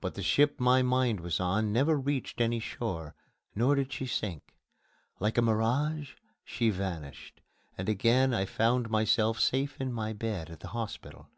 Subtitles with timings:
[0.00, 3.14] But the ship my mind was on never reached any shore,
[3.54, 4.56] nor did she sink.
[5.20, 7.40] Like a mirage she vanished,
[7.78, 11.28] and again I found myself safe in my bed at the hospital.